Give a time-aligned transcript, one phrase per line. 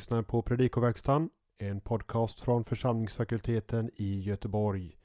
[0.00, 4.96] lyssnar på Predikoverkstan, en podcast från församlingsfakulteten i Göteborg.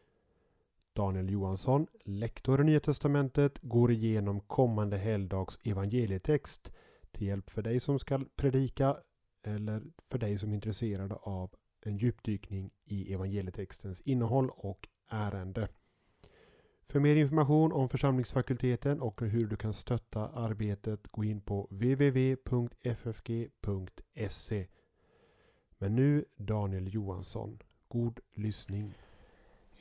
[0.93, 6.71] Daniel Johansson, lektor i Nya Testamentet, går igenom kommande helgdags evangelietext
[7.11, 8.97] till hjälp för dig som ska predika
[9.43, 15.67] eller för dig som är intresserad av en djupdykning i evangelietextens innehåll och ärende.
[16.87, 22.45] För mer information om församlingsfakulteten och hur du kan stötta arbetet gå in på www.ffg.se.
[25.77, 27.57] Men nu Daniel Johansson.
[27.87, 28.93] God lyssning.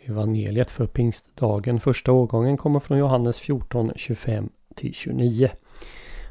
[0.04, 4.50] Evangeliet för pingstdagen, första årgången, kommer från Johannes 14, 25
[4.92, 5.50] 29.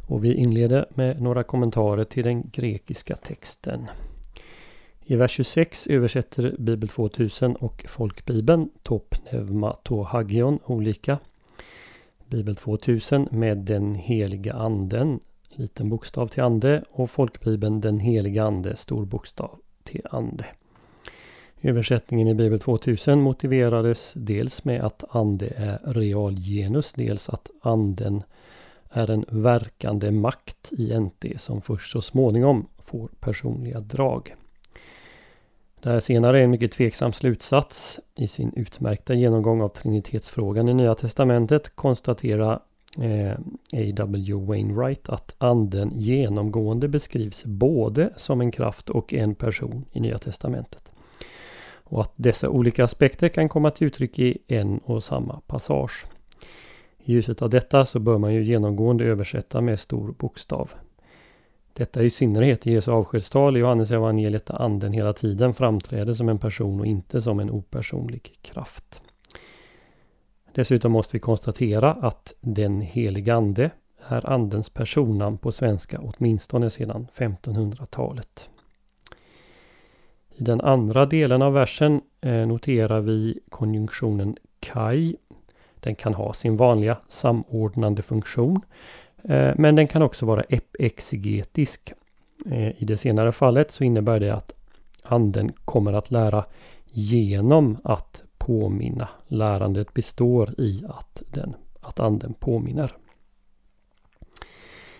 [0.08, 3.90] Och vi inleder med några kommentarer till den grekiska texten.
[5.06, 9.16] I vers 26 översätter Bibel 2000 och Folkbibeln Top
[9.84, 11.20] Tohagion, olika.
[12.28, 15.20] Bibel 2000 med den heliga anden,
[15.58, 20.46] liten bokstav till ande och Folkbibeln den heliga ande, stor bokstav till ande.
[21.62, 28.24] Översättningen i Bibel 2000 motiverades dels med att ande är realgenus, dels att anden
[28.90, 34.36] är en verkande makt i NT som först så småningom får personliga drag.
[35.82, 38.00] Det här senare är en mycket tveksam slutsats.
[38.16, 42.60] I sin utmärkta genomgång av trinitetsfrågan i Nya Testamentet konstaterar
[43.00, 43.32] eh,
[43.74, 44.34] A.W.
[44.34, 50.92] Wainwright att anden genomgående beskrivs både som en kraft och en person i Nya Testamentet.
[51.84, 56.06] Och att dessa olika aspekter kan komma till uttryck i en och samma passage.
[57.04, 60.72] I ljuset av detta så bör man ju genomgående översätta med stor bokstav.
[61.74, 66.30] Detta i synnerhet i Jesu avskedstal i Johannes evangeliet där anden hela tiden framträder som
[66.30, 69.02] en person och inte som en opersonlig kraft.
[70.56, 73.72] Dessutom måste vi konstatera att den helige ande
[74.08, 78.50] är andens personnamn på svenska åtminstone sedan 1500-talet.
[80.36, 85.16] I den andra delen av versen eh, noterar vi konjunktionen kai.
[85.80, 88.62] Den kan ha sin vanliga samordnande funktion
[89.24, 90.44] eh, men den kan också vara
[90.80, 91.94] exegetisk.
[92.46, 94.54] Eh, I det senare fallet så innebär det att
[95.04, 96.46] anden kommer att lära
[96.86, 99.10] genom att påminna.
[99.28, 102.92] Lärandet består i att, den, att anden påminner.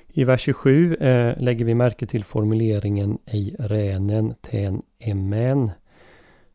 [0.08, 5.72] I vers 27 eh, lägger vi märke till formuleringen ej ränen ten emen.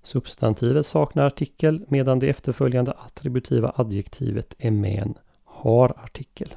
[0.03, 6.55] Substantivet saknar artikel medan det efterföljande attributiva adjektivet emen har artikel.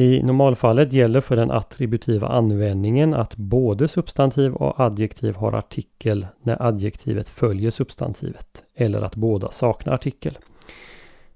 [0.00, 6.62] I normalfallet gäller för den attributiva användningen att både substantiv och adjektiv har artikel när
[6.62, 10.38] adjektivet följer substantivet eller att båda saknar artikel.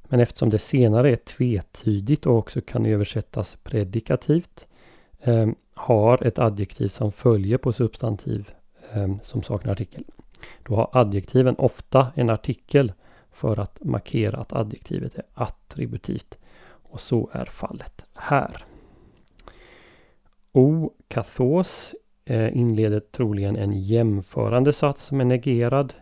[0.03, 4.67] Men eftersom det senare är tvetydigt och också kan översättas predikativt
[5.21, 8.51] eh, har ett adjektiv som följer på substantiv
[8.93, 10.05] eh, som saknar artikel.
[10.63, 12.93] Då har adjektiven ofta en artikel
[13.33, 16.39] för att markera att adjektivet är attributivt.
[16.93, 18.65] Och så är fallet här.
[20.53, 21.95] O kathos
[22.25, 25.95] eh, inleder troligen en jämförande sats som är negerad.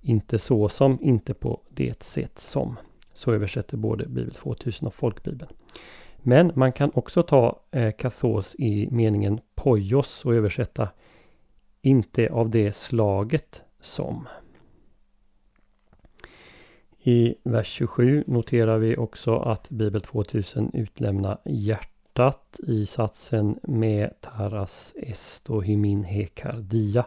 [0.00, 2.76] Inte så som, inte på det sätt som.
[3.12, 5.50] Så översätter både Bibel 2000 och Folkbibeln.
[6.16, 10.88] Men man kan också ta eh, kathos i meningen pojos och översätta
[11.80, 14.28] inte av det slaget som.
[17.04, 24.94] I vers 27 noterar vi också att Bibel 2000 utlämnar hjärtat i satsen med taras
[24.96, 27.06] esto och hymin hekardia.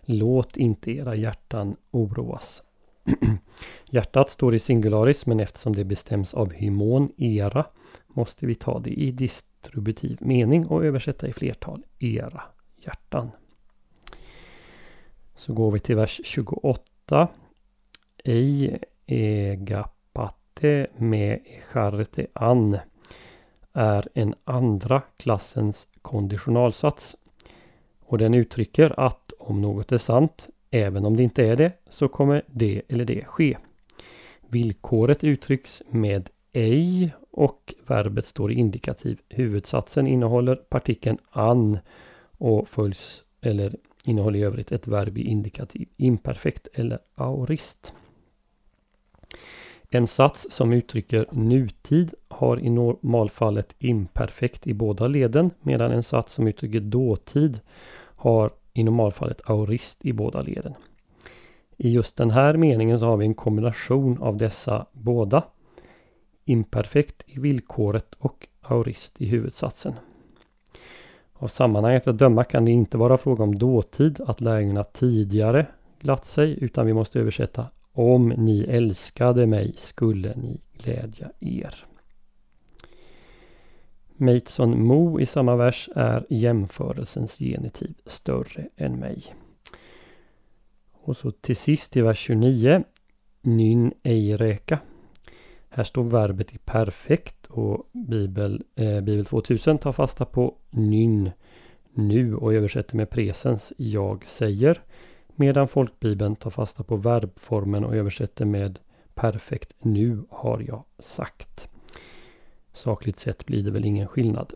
[0.00, 2.62] Låt inte era hjärtan oroas.
[3.90, 7.66] hjärtat står i singularis men eftersom det bestäms av hymon, era,
[8.06, 12.42] måste vi ta det i distributiv mening och översätta i flertal, era
[12.76, 13.30] hjärtan.
[15.36, 17.28] Så går vi till vers 28.
[18.24, 22.78] Ej Egapate med Echarte an
[23.72, 27.16] är en andra klassens konditionalsats.
[28.00, 32.08] Och den uttrycker att om något är sant, även om det inte är det, så
[32.08, 33.56] kommer det eller det ske.
[34.48, 39.20] Villkoret uttrycks med ej och verbet står i indikativ.
[39.28, 41.78] Huvudsatsen innehåller partikeln an
[42.38, 43.76] och följs eller
[44.06, 47.94] innehåller i övrigt ett verb i indikativ imperfekt eller aorist.
[49.94, 56.32] En sats som uttrycker nutid har i normalfallet imperfekt i båda leden medan en sats
[56.32, 57.60] som uttrycker dåtid
[58.16, 60.74] har i normalfallet aorist i båda leden.
[61.76, 65.44] I just den här meningen så har vi en kombination av dessa båda.
[66.44, 69.94] Imperfekt i villkoret och aorist i huvudsatsen.
[71.32, 75.66] Av sammanhanget att döma kan det inte vara fråga om dåtid, att lärjungarna tidigare
[76.00, 81.86] glatt sig, utan vi måste översätta om ni älskade mig skulle ni glädja er.
[84.16, 89.22] Mateson Mo i samma vers är jämförelsens genitiv större än mig.
[90.92, 92.84] Och så till sist i vers 29.
[93.42, 94.78] Nyn ej räka.
[95.68, 101.30] Här står verbet i perfekt och Bibel, eh, Bibel 2000 tar fasta på nyn
[101.94, 104.82] nu och översätter med presens jag säger.
[105.42, 108.78] Medan folkbibeln tar fasta på verbformen och översätter med
[109.14, 111.68] perfekt nu har jag sagt.
[112.72, 114.54] Sakligt sett blir det väl ingen skillnad.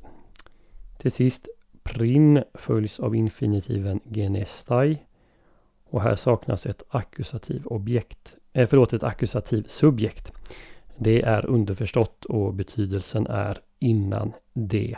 [0.99, 1.49] Till sist,
[1.83, 4.99] prin följs av infinitiven genestai.
[5.85, 10.33] Och här saknas ett akkusativ objekt, eh, förlåt, ett akkusativ subjekt.
[10.97, 14.97] Det är underförstått och betydelsen är innan det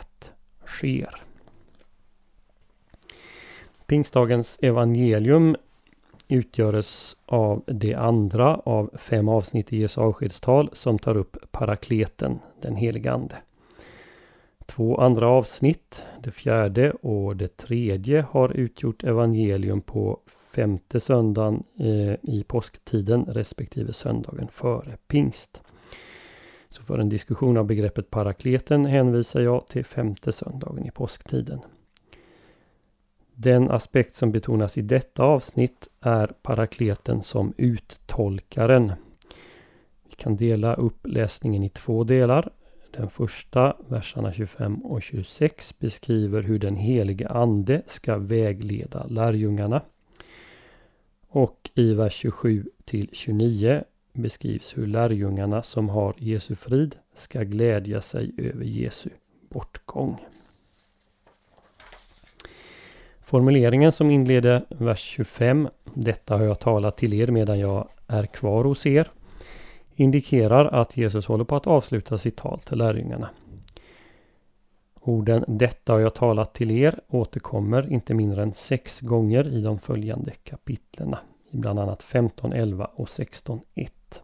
[0.65, 1.23] sker.
[3.85, 5.55] Pingstdagens evangelium
[6.29, 12.75] utgöres av det andra av fem avsnitt i Jesu avskedstal som tar upp parakleten, den
[12.75, 13.35] helige Ande.
[14.65, 20.19] Två andra avsnitt, det fjärde och det tredje, har utgjort evangelium på
[20.55, 25.61] femte söndagen eh, i påsktiden respektive söndagen före pingst.
[26.69, 31.59] Så för en diskussion av begreppet parakleten hänvisar jag till femte söndagen i påsktiden.
[33.41, 38.93] Den aspekt som betonas i detta avsnitt är parakleten som uttolkaren.
[40.09, 42.51] Vi kan dela upp läsningen i två delar.
[42.91, 49.81] Den första, verserna 25 och 26, beskriver hur den helige Ande ska vägleda lärjungarna.
[51.27, 53.83] Och i vers 27 till 29
[54.13, 59.09] beskrivs hur lärjungarna som har Jesu frid ska glädja sig över Jesu
[59.49, 60.17] bortgång.
[63.29, 68.63] Formuleringen som inleder vers 25, detta har jag talat till er medan jag är kvar
[68.63, 69.11] hos er,
[69.95, 73.29] indikerar att Jesus håller på att avsluta sitt tal till lärjungarna.
[75.01, 79.79] Orden detta har jag talat till er återkommer inte mindre än sex gånger i de
[79.79, 81.19] följande kapitlerna.
[81.51, 84.21] I bland annat 15, 11 och 16, 1.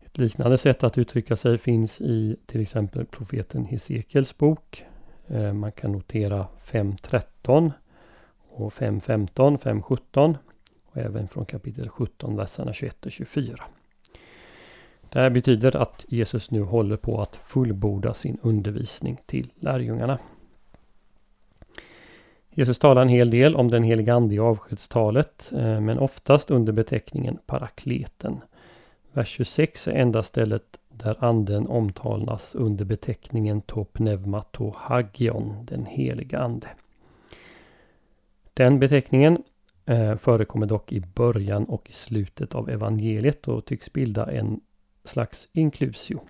[0.00, 4.84] Ett liknande sätt att uttrycka sig finns i till exempel profeten Hesekiels bok
[5.30, 7.72] Eh, man kan notera 5.13
[8.48, 10.36] och 5.15, 5.17
[10.86, 13.64] och även från kapitel 17, verserna 21 och 24.
[15.10, 20.18] Det här betyder att Jesus nu håller på att fullborda sin undervisning till lärjungarna.
[22.50, 26.72] Jesus talar en hel del om den heliga Ande i avskedstalet, eh, men oftast under
[26.72, 28.40] beteckningen parakleten.
[29.12, 34.74] Vers 26 är enda stället där anden omtalas under beteckningen Topneumato
[35.64, 36.68] den heliga ande.
[38.54, 39.42] Den beteckningen
[39.86, 44.60] eh, förekommer dock i början och i slutet av evangeliet och tycks bilda en
[45.04, 46.20] slags inklusio.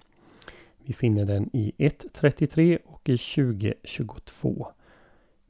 [0.79, 4.67] Vi finner den i 1.33 och i 20.22.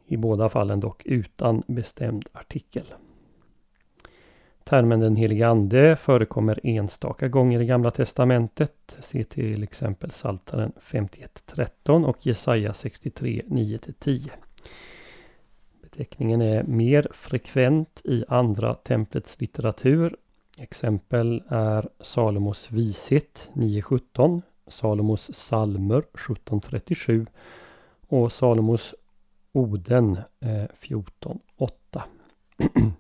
[0.07, 2.85] I båda fallen dock utan bestämd artikel.
[4.71, 8.99] Termen den helige Ande förekommer enstaka gånger i Gamla Testamentet.
[9.01, 14.31] Se till exempel Psaltaren 51.13 och Jesaja 63 9-10.
[15.83, 20.17] Beteckningen är mer frekvent i andra templets litteratur.
[20.59, 27.27] Exempel är Salomos vishet 9.17, Salomos psalmer 17.37
[28.09, 28.95] och Salomos
[29.53, 32.03] Oden 14.8.
[32.59, 32.83] Eh,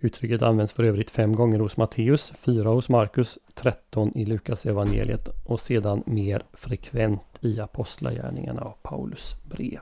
[0.00, 5.28] Uttrycket används för övrigt fem gånger hos Matteus, fyra hos Markus, 13 i Lukas evangeliet
[5.44, 9.80] och sedan mer frekvent i Apostlagärningarna och Paulus brev.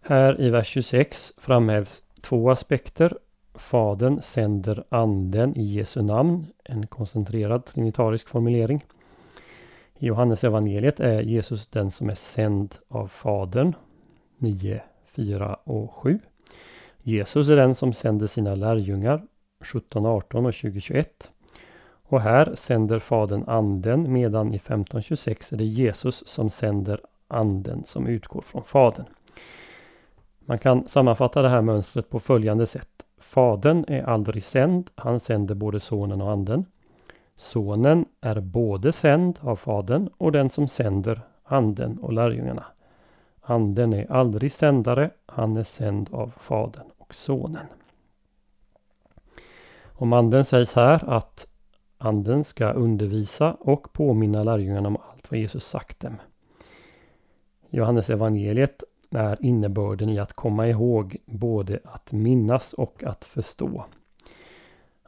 [0.00, 3.18] Här i vers 26 framhävs två aspekter.
[3.54, 8.84] Fadern sänder anden i Jesu namn, en koncentrerad trinitarisk formulering.
[9.98, 13.74] I Johannes evangeliet är Jesus den som är sänd av Fadern,
[14.38, 16.20] 9, 4 och 7.
[17.02, 19.22] Jesus är den som sänder sina lärjungar
[19.60, 21.30] 17, 18 och 20, 21.
[22.02, 28.06] Och här sänder Fadern anden medan i 1526 är det Jesus som sänder anden som
[28.06, 29.06] utgår från Fadern.
[30.40, 32.88] Man kan sammanfatta det här mönstret på följande sätt.
[33.18, 36.64] Fadern är aldrig sänd, han sänder både sonen och anden.
[37.36, 42.64] Sonen är både sänd av Fadern och den som sänder anden och lärjungarna.
[43.44, 47.66] Anden är aldrig sändare, han är sänd av Fadern och Sonen.
[49.84, 51.46] Om anden sägs här att
[51.98, 56.16] anden ska undervisa och påminna lärjungarna om allt vad Jesus sagt dem.
[57.70, 63.84] Johannes evangeliet är innebörden i att komma ihåg, både att minnas och att förstå.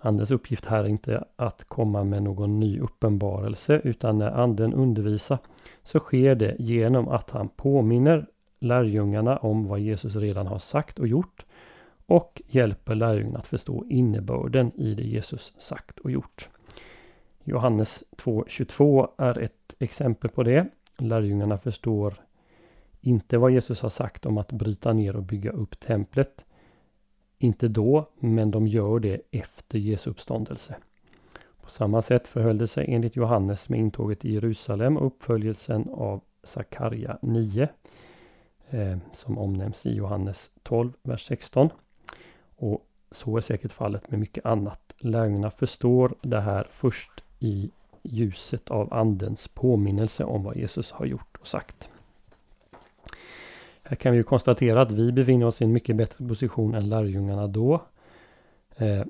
[0.05, 5.39] Andens uppgift här är inte att komma med någon ny uppenbarelse utan när anden undervisar
[5.83, 8.27] så sker det genom att han påminner
[8.61, 11.45] lärjungarna om vad Jesus redan har sagt och gjort
[12.07, 16.49] och hjälper lärjungarna att förstå innebörden i det Jesus sagt och gjort.
[17.45, 20.67] Johannes 2.22 är ett exempel på det.
[21.01, 22.15] Lärjungarna förstår
[23.01, 26.45] inte vad Jesus har sagt om att bryta ner och bygga upp templet.
[27.45, 30.77] Inte då, men de gör det efter Jesu uppståndelse.
[31.63, 36.21] På samma sätt förhöll det sig enligt Johannes med intåget i Jerusalem och uppföljelsen av
[36.43, 37.69] Sakarja 9
[38.71, 41.71] eh, som omnämns i Johannes 12, vers 16.
[42.57, 44.95] Och så är säkert fallet med mycket annat.
[44.99, 47.71] Lärjungarna förstår det här först i
[48.03, 51.89] ljuset av Andens påminnelse om vad Jesus har gjort och sagt.
[53.87, 57.47] Här kan vi konstatera att vi befinner oss i en mycket bättre position än lärjungarna
[57.47, 57.83] då.
[58.77, 59.05] Eh,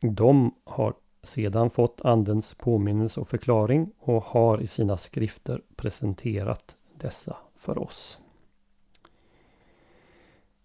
[0.00, 7.36] de har sedan fått Andens påminnelse och förklaring och har i sina skrifter presenterat dessa
[7.56, 8.18] för oss.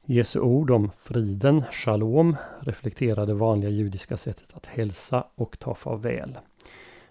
[0.06, 6.38] Jesu ord om friden, shalom, reflekterar det vanliga judiska sättet att hälsa och ta farväl.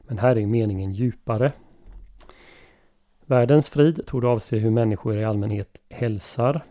[0.01, 1.53] Men här är meningen djupare.
[3.27, 6.65] Världens frid tog avse hur människor i allmänhet hälsar.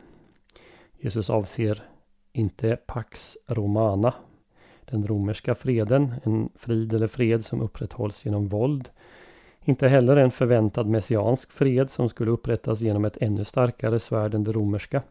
[1.00, 1.84] Jesus avser
[2.34, 4.14] inte Pax Romana,
[4.86, 8.90] den romerska freden, en frid eller fred som upprätthålls genom våld.
[9.64, 14.44] Inte heller en förväntad messiansk fred som skulle upprättas genom ett ännu starkare svärd än
[14.44, 15.02] det romerska.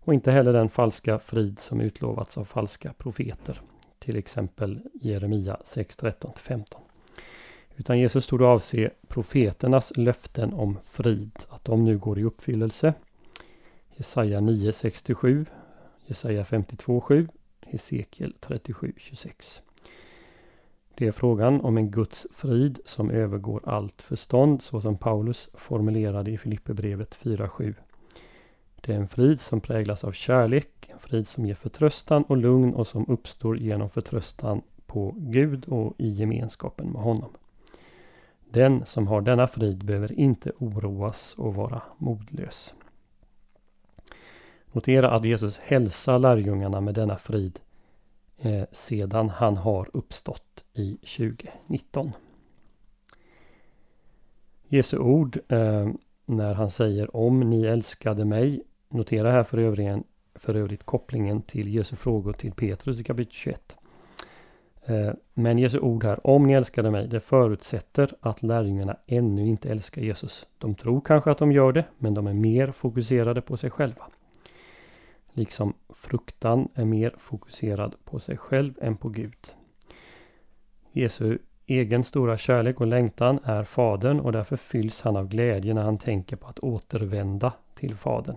[0.00, 3.60] Och inte heller den falska frid som utlovats av falska profeter.
[3.98, 6.87] Till exempel Jeremia 6.13-15.
[7.78, 12.94] Utan Jesus tog avse profeternas löften om frid, att de nu går i uppfyllelse.
[13.96, 15.46] Jesaja 9.67,
[16.06, 17.28] Jesaja 52.7,
[17.66, 19.60] Hesekiel 37.26.
[20.94, 26.30] Det är frågan om en Guds frid som övergår allt förstånd så som Paulus formulerade
[26.30, 27.74] i Filipperbrevet 4.7.
[28.80, 32.74] Det är en frid som präglas av kärlek, en frid som ger förtröstan och lugn
[32.74, 37.30] och som uppstår genom förtröstan på Gud och i gemenskapen med honom.
[38.50, 42.74] Den som har denna frid behöver inte oroas och vara modlös.
[44.72, 47.60] Notera att Jesus hälsar lärjungarna med denna frid
[48.38, 52.12] eh, sedan han har uppstått i 2019.
[54.68, 55.88] Jesu ord eh,
[56.26, 58.62] när han säger om ni älskade mig.
[58.88, 63.77] Notera här för, övrigen, för övrigt kopplingen till Jesu frågor till Petrus i kapitel 21.
[64.88, 69.70] Eh, men Jesu ord här, om ni älskade mig, det förutsätter att lärjungarna ännu inte
[69.70, 70.46] älskar Jesus.
[70.58, 74.06] De tror kanske att de gör det, men de är mer fokuserade på sig själva.
[75.32, 79.54] Liksom fruktan är mer fokuserad på sig själv än på Gud.
[80.92, 85.82] Jesu egen stora kärlek och längtan är Fadern och därför fylls han av glädje när
[85.82, 88.36] han tänker på att återvända till Fadern.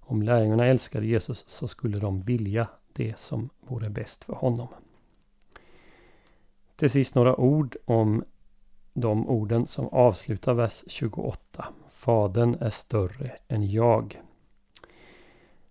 [0.00, 4.68] Om lärjungarna älskade Jesus så skulle de vilja det som vore bäst för honom.
[6.80, 8.24] Till sist några ord om
[8.92, 11.66] de orden som avslutar vers 28.
[11.88, 14.20] Fadern är större än jag.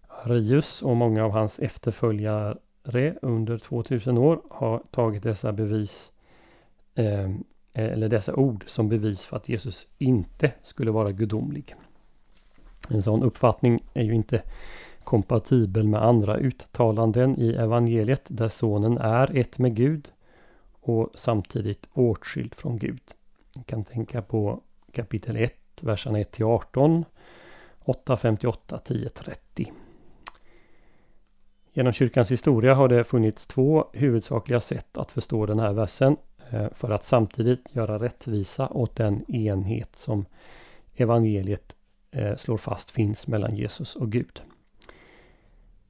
[0.07, 6.11] Arius och många av hans efterföljare under 2000 år har tagit dessa bevis
[6.95, 7.29] eh,
[7.73, 11.75] eller dessa ord som bevis för att Jesus inte skulle vara gudomlig.
[12.89, 14.41] En sån uppfattning är ju inte
[15.03, 20.11] kompatibel med andra uttalanden i evangeliet där sonen är ett med Gud
[20.89, 23.01] och samtidigt åtskild från Gud.
[23.55, 27.05] Ni kan tänka på kapitel 1, verserna 1 18,
[27.79, 29.71] 8, 58, 10, 30.
[31.73, 36.17] Genom kyrkans historia har det funnits två huvudsakliga sätt att förstå den här versen
[36.49, 40.25] eh, för att samtidigt göra rättvisa åt den enhet som
[40.95, 41.75] evangeliet
[42.11, 44.41] eh, slår fast finns mellan Jesus och Gud.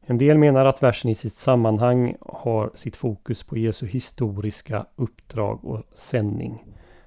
[0.10, 5.66] En del menar att versen i sitt sammanhang har sitt fokus på Jesu historiska uppdrag
[5.66, 6.64] och sändning.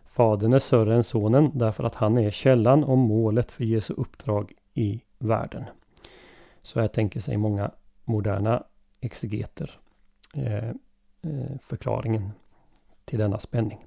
[0.07, 4.53] Fadern är större än sonen därför att han är källan och målet för Jesu uppdrag
[4.75, 5.65] i världen.
[6.63, 7.71] Så här tänker sig många
[8.05, 8.63] moderna
[9.01, 9.71] exegeter
[10.35, 12.31] eh, eh förklaringen
[13.05, 13.87] till denna spänning.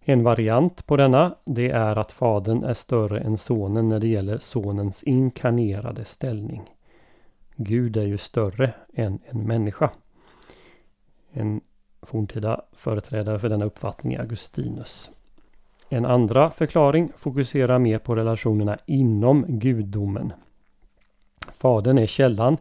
[0.00, 4.38] En variant på denna det är att fadern är större än sonen när det gäller
[4.38, 6.70] sonens inkarnerade ställning.
[7.64, 9.90] Gud är ju större än en människa.
[11.32, 11.60] En
[12.02, 15.10] forntida företrädare för denna uppfattning är Augustinus.
[15.88, 20.32] En andra förklaring fokuserar mer på relationerna inom gudomen.
[21.54, 22.56] Fadern är källan,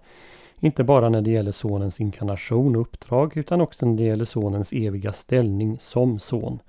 [0.60, 4.74] inte bara när det gäller sonens inkarnation och uppdrag utan också när det gäller sonens
[4.74, 6.60] eviga ställning som son.